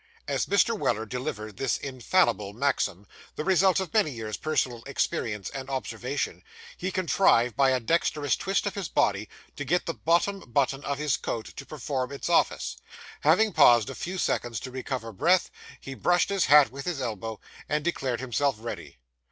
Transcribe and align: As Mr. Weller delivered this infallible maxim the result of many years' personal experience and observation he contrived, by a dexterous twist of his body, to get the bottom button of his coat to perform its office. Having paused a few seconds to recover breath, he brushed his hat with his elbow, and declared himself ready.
As 0.27 0.47
Mr. 0.47 0.75
Weller 0.75 1.05
delivered 1.05 1.57
this 1.57 1.77
infallible 1.77 2.53
maxim 2.53 3.05
the 3.35 3.43
result 3.43 3.79
of 3.79 3.93
many 3.93 4.09
years' 4.09 4.35
personal 4.35 4.81
experience 4.85 5.51
and 5.51 5.69
observation 5.69 6.43
he 6.75 6.89
contrived, 6.89 7.55
by 7.55 7.69
a 7.69 7.79
dexterous 7.79 8.35
twist 8.35 8.65
of 8.65 8.73
his 8.73 8.87
body, 8.87 9.29
to 9.55 9.63
get 9.63 9.85
the 9.85 9.93
bottom 9.93 10.39
button 10.39 10.83
of 10.85 10.97
his 10.97 11.17
coat 11.17 11.55
to 11.55 11.67
perform 11.67 12.11
its 12.11 12.29
office. 12.29 12.77
Having 13.19 13.53
paused 13.53 13.91
a 13.91 13.93
few 13.93 14.17
seconds 14.17 14.59
to 14.61 14.71
recover 14.71 15.11
breath, 15.13 15.51
he 15.79 15.93
brushed 15.93 16.29
his 16.29 16.45
hat 16.45 16.71
with 16.71 16.85
his 16.85 16.99
elbow, 16.99 17.39
and 17.69 17.83
declared 17.85 18.21
himself 18.21 18.55
ready. 18.57 18.97